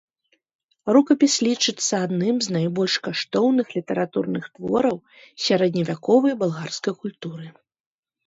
Рукапіс 0.95 1.33
лічыцца 1.47 1.93
адным 2.05 2.35
з 2.45 2.55
найбольш 2.55 2.95
каштоўных 3.07 3.67
літаратурных 3.77 4.43
твораў 4.55 4.97
сярэдневяковай 5.49 6.33
балгарскай 6.45 6.93
культуры. 7.05 7.45